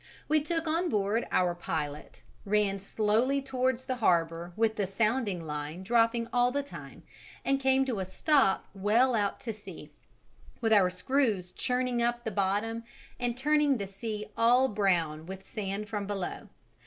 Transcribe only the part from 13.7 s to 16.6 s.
the sea all brown with sand from below.